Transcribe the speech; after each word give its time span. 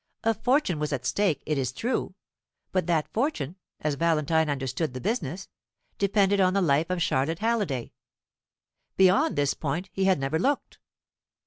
A 0.23 0.33
fortune 0.33 0.79
was 0.79 0.91
at 0.91 1.05
stake, 1.05 1.43
it 1.45 1.59
is 1.59 1.71
true; 1.71 2.15
but 2.71 2.87
that 2.87 3.13
fortune, 3.13 3.55
as 3.81 3.93
Valentine 3.93 4.49
understood 4.49 4.95
the 4.95 4.99
business, 4.99 5.47
depended 5.99 6.41
on 6.41 6.53
the 6.53 6.59
life 6.61 6.89
of 6.89 7.03
Charlotte 7.03 7.37
Halliday. 7.37 7.93
Beyond 8.97 9.35
this 9.35 9.53
point 9.53 9.91
he 9.93 10.05
had 10.05 10.19
never 10.19 10.39
looked. 10.39 10.79